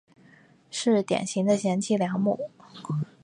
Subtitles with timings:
[0.71, 2.49] 是典型的贤妻良母。